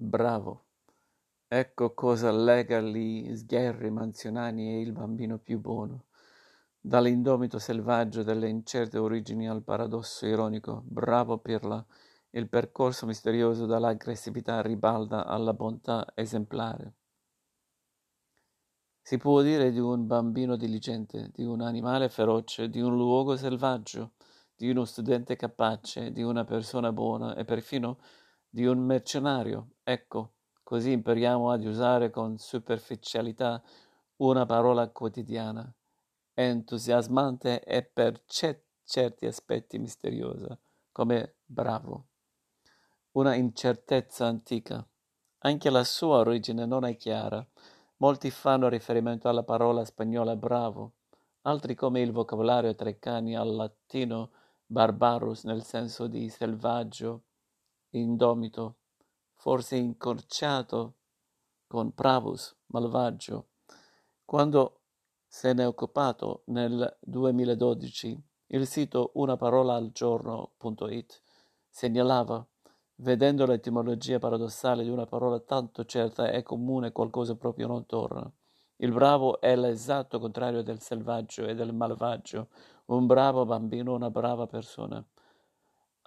Bravo. 0.00 0.66
Ecco 1.48 1.92
cosa 1.92 2.30
lega 2.30 2.80
gli 2.80 3.34
sgherri 3.34 3.90
manzionani 3.90 4.74
e 4.76 4.80
il 4.80 4.92
bambino 4.92 5.38
più 5.38 5.58
buono. 5.58 6.04
Dall'indomito 6.78 7.58
selvaggio 7.58 8.22
delle 8.22 8.48
incerte 8.48 8.96
origini 8.96 9.48
al 9.48 9.64
paradosso 9.64 10.24
ironico. 10.24 10.84
Bravo 10.86 11.38
Pirla. 11.38 11.84
Il 12.30 12.48
percorso 12.48 13.06
misterioso 13.06 13.66
dall'aggressività 13.66 14.62
ribalda 14.62 15.26
alla 15.26 15.52
bontà 15.52 16.06
esemplare. 16.14 16.92
Si 19.02 19.16
può 19.16 19.42
dire 19.42 19.72
di 19.72 19.80
un 19.80 20.06
bambino 20.06 20.54
diligente, 20.54 21.30
di 21.34 21.42
un 21.42 21.60
animale 21.60 22.08
feroce, 22.08 22.68
di 22.68 22.80
un 22.80 22.94
luogo 22.94 23.34
selvaggio, 23.34 24.12
di 24.54 24.70
uno 24.70 24.84
studente 24.84 25.34
capace, 25.34 26.12
di 26.12 26.22
una 26.22 26.44
persona 26.44 26.92
buona 26.92 27.34
e 27.34 27.44
perfino 27.44 27.98
di 28.48 28.64
un 28.66 28.78
mercenario. 28.78 29.74
Ecco, 29.82 30.32
così 30.62 30.92
impariamo 30.92 31.50
ad 31.50 31.64
usare 31.64 32.10
con 32.10 32.38
superficialità 32.38 33.62
una 34.16 34.46
parola 34.46 34.88
quotidiana, 34.88 35.72
entusiasmante 36.34 37.62
e 37.62 37.82
per 37.82 38.22
certi 38.24 39.26
aspetti 39.26 39.78
misteriosa, 39.78 40.58
come 40.92 41.36
bravo. 41.44 42.06
Una 43.12 43.34
incertezza 43.34 44.26
antica. 44.26 44.86
Anche 45.38 45.70
la 45.70 45.84
sua 45.84 46.18
origine 46.18 46.66
non 46.66 46.84
è 46.84 46.96
chiara. 46.96 47.46
Molti 47.98 48.30
fanno 48.30 48.68
riferimento 48.68 49.28
alla 49.28 49.42
parola 49.42 49.84
spagnola 49.84 50.36
bravo, 50.36 50.92
altri 51.42 51.74
come 51.74 52.00
il 52.00 52.12
vocabolario 52.12 52.74
treccani 52.74 53.36
al 53.36 53.54
latino 53.54 54.30
barbarus 54.66 55.44
nel 55.44 55.64
senso 55.64 56.06
di 56.06 56.28
selvaggio, 56.28 57.22
indomito, 57.90 58.76
forse 59.34 59.76
incorciato 59.76 60.94
con 61.66 61.94
pravus, 61.94 62.54
malvagio. 62.66 63.48
Quando 64.24 64.80
se 65.26 65.52
ne 65.52 65.62
è 65.62 65.66
occupato 65.66 66.42
nel 66.46 66.98
2012 67.00 68.22
il 68.48 68.66
sito 68.66 69.10
unaparolaalgiorno.it 69.14 71.22
segnalava 71.68 72.46
Vedendo 73.00 73.46
l'etimologia 73.46 74.18
paradossale 74.18 74.82
di 74.82 74.90
una 74.90 75.06
parola 75.06 75.38
tanto 75.38 75.84
certa 75.84 76.32
e 76.32 76.42
comune, 76.42 76.90
qualcosa 76.90 77.36
proprio 77.36 77.68
non 77.68 77.86
torna. 77.86 78.28
Il 78.78 78.90
bravo 78.90 79.40
è 79.40 79.54
l'esatto 79.54 80.18
contrario 80.18 80.62
del 80.62 80.80
selvaggio 80.80 81.46
e 81.46 81.54
del 81.54 81.72
malvagio. 81.72 82.48
Un 82.86 83.06
bravo 83.06 83.44
bambino, 83.44 83.94
una 83.94 84.10
brava 84.10 84.48
persona. 84.48 85.04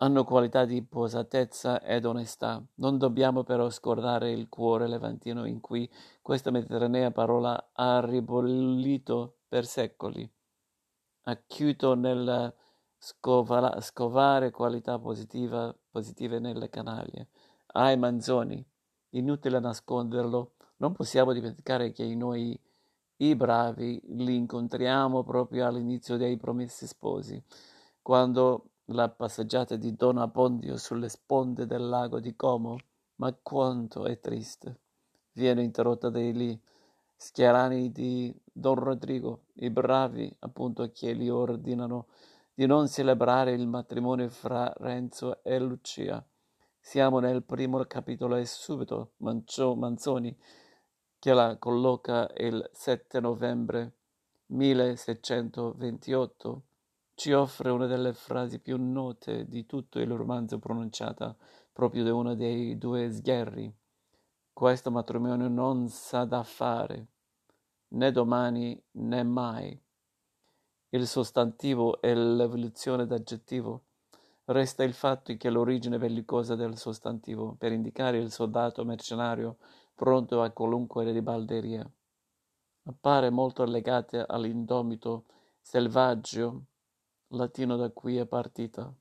Hanno 0.03 0.23
qualità 0.23 0.65
di 0.65 0.81
posatezza 0.81 1.79
ed 1.83 2.05
onestà. 2.05 2.59
Non 2.75 2.97
dobbiamo 2.97 3.43
però 3.43 3.69
scordare 3.69 4.31
il 4.31 4.49
cuore 4.49 4.87
levantino 4.87 5.45
in 5.45 5.59
cui 5.59 5.87
questa 6.23 6.49
mediterranea 6.49 7.11
parola 7.11 7.69
ha 7.71 8.03
ribollito 8.03 9.41
per 9.47 9.63
secoli, 9.67 10.27
acchiuto 11.25 11.93
nel 11.93 12.51
scovala, 12.97 13.79
scovare 13.79 14.49
qualità 14.49 14.97
positiva, 14.97 15.71
positive 15.91 16.39
nelle 16.39 16.69
canaglie. 16.69 17.27
Ai 17.73 17.95
Manzoni, 17.95 18.65
inutile 19.09 19.59
nasconderlo, 19.59 20.53
non 20.77 20.93
possiamo 20.93 21.31
dimenticare 21.31 21.91
che 21.91 22.15
noi, 22.15 22.59
i 23.17 23.35
bravi, 23.35 24.01
li 24.15 24.35
incontriamo 24.35 25.23
proprio 25.23 25.67
all'inizio 25.67 26.17
dei 26.17 26.37
promessi 26.37 26.87
sposi, 26.87 27.39
quando 28.01 28.70
la 28.91 29.09
passeggiata 29.09 29.75
di 29.75 29.95
Don 29.95 30.17
Abbondio 30.17 30.77
sulle 30.77 31.09
sponde 31.09 31.65
del 31.65 31.87
lago 31.87 32.19
di 32.19 32.35
Como, 32.35 32.77
ma 33.15 33.33
quanto 33.41 34.05
è 34.05 34.19
triste, 34.19 34.79
viene 35.33 35.63
interrotta 35.63 36.09
dai 36.09 36.33
lì 36.33 36.59
schiarani 37.15 37.91
di 37.91 38.35
Don 38.43 38.75
Rodrigo, 38.75 39.43
i 39.55 39.69
bravi 39.69 40.33
appunto 40.39 40.89
che 40.91 41.13
li 41.13 41.29
ordinano 41.29 42.07
di 42.53 42.65
non 42.65 42.87
celebrare 42.87 43.53
il 43.53 43.67
matrimonio 43.67 44.29
fra 44.29 44.71
Renzo 44.77 45.43
e 45.43 45.59
Lucia. 45.59 46.23
Siamo 46.79 47.19
nel 47.19 47.43
primo 47.43 47.83
capitolo 47.85 48.35
e 48.35 48.45
subito 48.45 49.11
Mancio, 49.17 49.75
Manzoni, 49.75 50.35
che 51.19 51.33
la 51.33 51.57
colloca 51.57 52.29
il 52.37 52.67
7 52.73 53.19
novembre 53.19 53.93
1628, 54.47 56.63
ci 57.13 57.31
offre 57.31 57.69
una 57.69 57.87
delle 57.87 58.13
frasi 58.13 58.59
più 58.59 58.77
note 58.77 59.47
di 59.47 59.65
tutto 59.65 59.99
il 59.99 60.11
romanzo 60.11 60.59
pronunciata 60.59 61.35
proprio 61.71 62.03
da 62.03 62.13
uno 62.13 62.35
dei 62.35 62.77
due 62.77 63.11
sgherri. 63.11 63.73
Questo 64.53 64.91
matrimonio 64.91 65.47
non 65.47 65.87
sa 65.87 66.25
da 66.25 66.43
fare, 66.43 67.07
né 67.89 68.11
domani 68.11 68.81
né 68.91 69.23
mai 69.23 69.79
il 70.93 71.07
sostantivo 71.07 72.01
e 72.01 72.13
l'evoluzione 72.13 73.05
d'aggettivo. 73.05 73.83
Resta 74.45 74.83
il 74.83 74.93
fatto 74.93 75.33
che 75.37 75.49
l'origine 75.49 75.97
bellicosa 75.97 76.55
del 76.55 76.77
sostantivo, 76.77 77.55
per 77.57 77.71
indicare 77.71 78.17
il 78.17 78.29
soldato 78.29 78.83
mercenario 78.83 79.57
pronto 79.95 80.41
a 80.41 80.49
qualunque 80.49 81.09
ribalderia, 81.09 81.89
appare 82.83 83.29
molto 83.29 83.63
legata 83.63 84.27
all'indomito 84.27 85.25
selvaggio 85.61 86.63
latino 87.31 87.75
da 87.75 87.89
cui 87.89 88.17
è 88.17 88.25
partita 88.25 88.93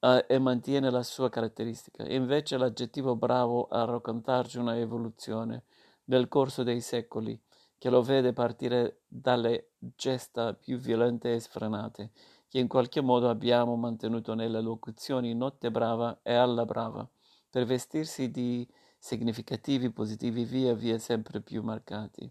uh, 0.00 0.24
e 0.26 0.38
mantiene 0.38 0.90
la 0.90 1.02
sua 1.02 1.28
caratteristica. 1.28 2.06
Invece 2.08 2.56
l'aggettivo 2.56 3.16
bravo 3.16 3.66
a 3.68 3.84
raccontarci 3.84 4.58
una 4.58 4.78
evoluzione 4.78 5.64
nel 6.04 6.28
corso 6.28 6.62
dei 6.62 6.80
secoli 6.80 7.40
che 7.78 7.88
lo 7.88 8.02
vede 8.02 8.34
partire 8.34 9.00
dalle 9.06 9.70
gesta 9.78 10.52
più 10.52 10.76
violente 10.76 11.32
e 11.32 11.40
sfrenate, 11.40 12.10
che 12.46 12.58
in 12.58 12.68
qualche 12.68 13.00
modo 13.00 13.30
abbiamo 13.30 13.74
mantenuto 13.76 14.34
nelle 14.34 14.60
locuzioni 14.60 15.32
notte 15.34 15.70
brava 15.70 16.18
e 16.22 16.34
alla 16.34 16.66
brava, 16.66 17.08
per 17.48 17.64
vestirsi 17.64 18.30
di 18.30 18.68
significativi 18.98 19.90
positivi 19.90 20.44
via 20.44 20.74
via 20.74 20.98
sempre 20.98 21.40
più 21.40 21.62
marcati, 21.62 22.30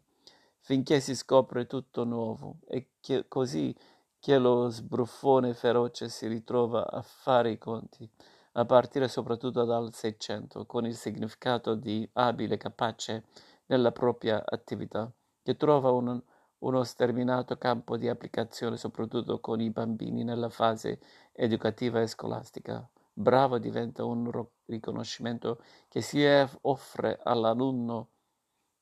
finché 0.59 0.99
si 0.99 1.15
scopre 1.15 1.65
tutto 1.65 2.03
nuovo 2.03 2.57
e 2.67 2.89
che, 2.99 3.27
così 3.27 3.75
che 4.19 4.37
lo 4.37 4.69
sbruffone 4.69 5.53
feroce 5.53 6.09
si 6.09 6.27
ritrova 6.27 6.89
a 6.89 7.01
fare 7.01 7.51
i 7.51 7.57
conti, 7.57 8.09
a 8.53 8.65
partire 8.65 9.07
soprattutto 9.07 9.63
dal 9.63 9.93
Seicento, 9.93 10.65
con 10.65 10.85
il 10.85 10.95
significato 10.95 11.75
di 11.75 12.07
abile, 12.13 12.57
capace 12.57 13.25
nella 13.67 13.91
propria 13.91 14.43
attività 14.45 15.11
che 15.41 15.55
trova 15.55 15.91
un, 15.91 16.21
uno 16.59 16.83
sterminato 16.83 17.57
campo 17.57 17.97
di 17.97 18.07
applicazione 18.07 18.77
soprattutto 18.77 19.39
con 19.39 19.61
i 19.61 19.69
bambini 19.69 20.23
nella 20.23 20.49
fase 20.49 20.99
educativa 21.31 22.01
e 22.01 22.07
scolastica. 22.07 22.87
Bravo 23.13 23.57
diventa 23.57 24.03
un 24.03 24.29
riconoscimento 24.65 25.61
che 25.87 26.01
si 26.01 26.23
offre 26.61 27.19
all'alunno 27.23 28.09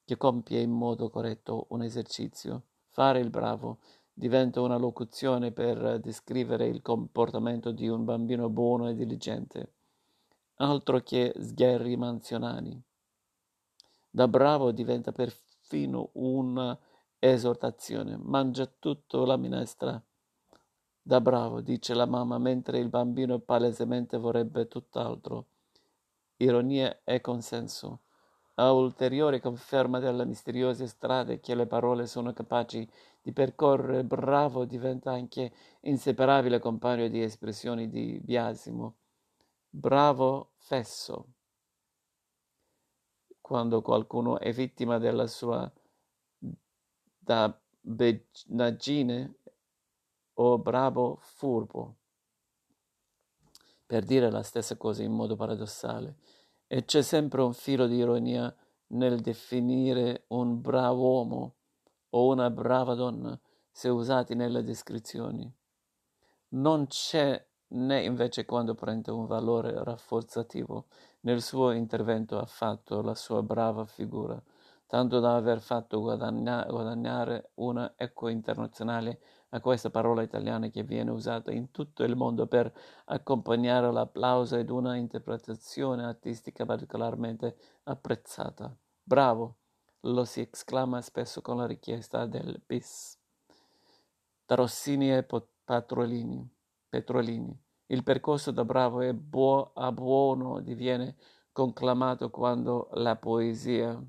che 0.04 0.18
compie 0.18 0.62
in 0.62 0.72
modo 0.72 1.10
corretto 1.10 1.68
un 1.70 1.84
esercizio. 1.84 2.64
Fare 2.90 3.20
il 3.20 3.30
bravo 3.30 3.80
diventa 4.20 4.62
una 4.62 4.78
locuzione 4.78 5.52
per 5.52 6.00
descrivere 6.00 6.66
il 6.66 6.82
comportamento 6.82 7.70
di 7.70 7.88
un 7.88 8.04
bambino 8.04 8.50
buono 8.50 8.90
e 8.90 8.96
diligente, 8.96 9.74
altro 10.56 11.02
che 11.02 11.36
sgherri 11.38 11.96
manzionani. 11.98 12.82
Da 14.10 14.28
bravo 14.28 14.72
diventa 14.72 15.12
perfetto 15.12 15.48
fino 15.68 16.10
un'esortazione. 16.14 18.18
Mangia 18.20 18.70
tutto 18.80 19.26
la 19.26 19.38
minestra. 19.38 20.02
Da 21.02 21.22
bravo, 21.22 21.62
dice 21.62 21.94
la 21.94 22.06
mamma, 22.06 22.38
mentre 22.38 22.80
il 22.80 22.90
bambino 22.90 23.40
palesemente 23.40 24.18
vorrebbe 24.18 24.68
tutt'altro. 24.68 25.46
Ironia 26.38 27.00
e 27.04 27.22
consenso. 27.22 28.00
A 28.56 28.72
ulteriore 28.72 29.40
conferma 29.40 30.00
delle 30.00 30.26
misteriose 30.26 30.88
strade 30.88 31.40
che 31.40 31.54
le 31.54 31.68
parole 31.68 32.08
sono 32.08 32.34
capaci 32.34 32.90
di 33.28 33.34
percorrere, 33.34 34.06
bravo 34.06 34.64
diventa 34.64 35.12
anche 35.12 35.52
inseparabile 35.82 36.60
compagno 36.60 37.10
di 37.10 37.22
espressioni 37.22 37.90
di 37.90 38.22
biasimo. 38.24 38.96
Bravo 39.70 40.52
fesso 40.56 41.34
quando 43.42 43.82
qualcuno 43.82 44.40
è 44.40 44.54
vittima 44.54 44.98
della 44.98 45.28
sua 45.28 45.70
dabbenaggine 47.20 49.36
o 50.36 50.58
bravo 50.60 51.18
furbo, 51.20 51.96
per 53.86 54.06
dire 54.06 54.32
la 54.32 54.44
stessa 54.44 54.78
cosa 54.78 55.04
in 55.04 55.12
modo 55.12 55.36
paradossale. 55.36 56.16
E 56.66 56.86
c'è 56.86 57.02
sempre 57.02 57.42
un 57.42 57.52
filo 57.52 57.88
di 57.88 57.98
ironia 57.98 58.56
nel 58.92 59.20
definire 59.20 60.24
un 60.28 60.62
bravo 60.62 61.02
uomo 61.02 61.57
o 62.18 62.32
una 62.32 62.50
brava 62.50 62.96
donna 62.96 63.40
se 63.70 63.90
usati 63.90 64.34
nelle 64.34 64.64
descrizioni. 64.64 65.52
Non 66.50 66.88
c'è 66.88 67.46
né 67.70 68.04
invece 68.04 68.46
quando 68.46 68.74
prende 68.74 69.12
un 69.12 69.28
valore 69.28 69.84
rafforzativo. 69.84 70.86
Nel 71.22 71.42
suo 71.42 71.72
intervento 71.72 72.40
ha 72.40 72.46
fatto 72.46 73.02
la 73.02 73.14
sua 73.14 73.44
brava 73.44 73.86
figura, 73.86 74.42
tanto 74.88 75.20
da 75.20 75.36
aver 75.36 75.62
fatto 75.62 76.00
guadagna- 76.00 76.66
guadagnare 76.68 77.52
una 77.56 77.94
eco 77.96 78.30
internazionale 78.30 79.20
a 79.50 79.60
questa 79.60 79.92
parola 79.92 80.24
italiana 80.24 80.70
che 80.70 80.84
viene 80.84 81.12
usata 81.12 81.52
in 81.52 81.70
tutto 81.70 82.04
il 82.04 82.16
mondo 82.16 82.48
per 82.48 82.74
accompagnare 83.06 83.92
l'applauso 83.92 84.58
ed 84.58 84.70
una 84.72 84.96
interpretazione 84.96 86.04
artistica 86.04 86.66
particolarmente 86.66 87.58
apprezzata. 87.84 88.76
Bravo! 89.04 89.58
Lo 90.08 90.26
si 90.26 90.48
esclama 90.50 91.02
spesso 91.02 91.42
con 91.42 91.58
la 91.58 91.66
richiesta 91.66 92.26
del 92.26 92.62
bis. 92.66 93.18
Da 94.46 94.56
Rossini 94.56 95.14
e 95.14 95.26
Patrolini. 95.64 96.50
Petrolini. 96.88 97.66
Il 97.88 98.04
percorso 98.04 98.52
da 98.52 98.64
bravo 98.64 99.02
e 99.02 99.14
buo- 99.14 99.72
a 99.74 99.92
buono 99.92 100.60
diviene 100.62 101.16
conclamato 101.52 102.30
quando 102.30 102.90
la 102.94 103.16
poesia, 103.16 104.02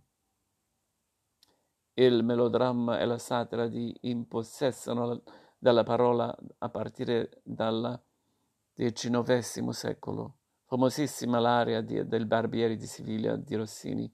il 1.94 2.22
melodramma 2.22 3.00
e 3.00 3.04
la 3.04 3.18
satira 3.18 3.66
di 3.66 3.96
impossessano 4.02 5.22
dalla 5.58 5.82
parola 5.82 6.36
a 6.58 6.68
partire 6.68 7.40
dal 7.42 8.00
XIX 8.74 9.70
secolo. 9.70 10.36
Famosissima 10.66 11.40
l'aria 11.40 11.80
di, 11.80 12.06
del 12.06 12.26
Barbieri 12.26 12.76
di 12.76 12.86
Siviglia 12.86 13.34
di 13.36 13.54
Rossini, 13.56 14.12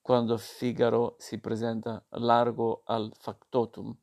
quando 0.00 0.36
Figaro 0.36 1.16
si 1.18 1.38
presenta 1.38 2.04
largo 2.10 2.82
al 2.84 3.12
factotum, 3.16 3.94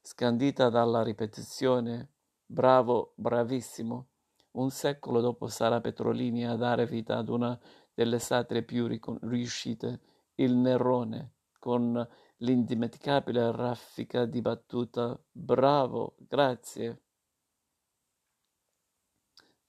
scandita 0.00 0.68
dalla 0.68 1.02
ripetizione 1.02 2.10
bravo, 2.46 3.12
bravissimo. 3.16 4.06
Un 4.52 4.70
secolo 4.70 5.20
dopo 5.20 5.48
sarà 5.48 5.80
Petrolini 5.80 6.46
a 6.46 6.56
dare 6.56 6.86
vita 6.86 7.18
ad 7.18 7.28
una 7.28 7.58
delle 7.92 8.18
satire 8.18 8.62
più 8.62 8.86
riuscite, 8.86 10.00
il 10.36 10.54
Nerone, 10.54 11.32
con 11.58 12.06
l'indimenticabile 12.38 13.50
raffica 13.50 14.24
di 14.26 14.40
battuta 14.40 15.18
bravo, 15.30 16.14
grazie. 16.18 17.00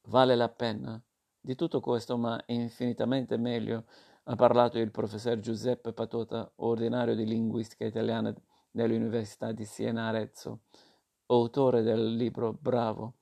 Vale 0.04 0.36
la 0.36 0.50
pena. 0.50 1.02
Di 1.40 1.56
tutto 1.56 1.80
questo, 1.80 2.18
ma 2.18 2.42
infinitamente 2.48 3.38
meglio, 3.38 3.86
ha 4.30 4.36
parlato 4.36 4.78
il 4.78 4.92
professor 4.92 5.40
Giuseppe 5.40 5.94
Patota, 5.94 6.52
ordinario 6.56 7.16
di 7.16 7.26
linguistica 7.26 7.86
italiana 7.86 8.36
dell'Università 8.70 9.54
di 9.54 9.64
Siena 9.64 10.10
Arezzo, 10.10 10.64
autore 11.28 11.82
del 11.82 12.14
libro 12.14 12.52
Bravo, 12.60 13.14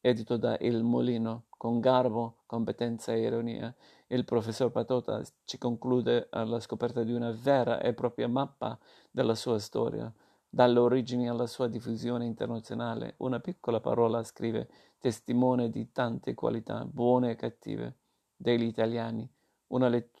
edito 0.00 0.38
da 0.38 0.56
Il 0.60 0.82
Molino, 0.82 1.44
con 1.50 1.80
garbo, 1.80 2.44
competenza 2.46 3.12
e 3.12 3.20
ironia. 3.20 3.74
Il 4.06 4.24
professor 4.24 4.70
Patota 4.70 5.22
ci 5.44 5.58
conclude 5.58 6.28
alla 6.30 6.60
scoperta 6.60 7.02
di 7.02 7.12
una 7.12 7.30
vera 7.30 7.78
e 7.82 7.92
propria 7.92 8.28
mappa 8.28 8.78
della 9.10 9.34
sua 9.34 9.58
storia, 9.58 10.10
dalle 10.48 10.78
origini 10.78 11.28
alla 11.28 11.46
sua 11.46 11.68
diffusione 11.68 12.24
internazionale. 12.24 13.16
Una 13.18 13.38
piccola 13.38 13.80
parola, 13.80 14.24
scrive, 14.24 14.70
testimone 14.98 15.68
di 15.68 15.92
tante 15.92 16.32
qualità, 16.32 16.86
buone 16.86 17.32
e 17.32 17.36
cattive, 17.36 17.96
degli 18.34 18.64
italiani 18.64 19.30
una 19.74 19.88
lettura 19.88 20.13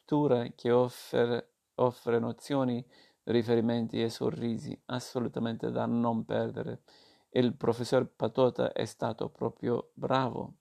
che 0.54 0.70
offre, 0.70 1.52
offre 1.76 2.18
nozioni, 2.18 2.84
riferimenti 3.24 4.02
e 4.02 4.10
sorrisi 4.10 4.78
assolutamente 4.86 5.70
da 5.70 5.86
non 5.86 6.24
perdere. 6.24 6.82
Il 7.30 7.54
professor 7.54 8.06
Patota 8.06 8.72
è 8.72 8.84
stato 8.84 9.28
proprio 9.28 9.90
bravo. 9.94 10.54